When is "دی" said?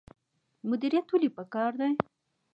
1.79-1.91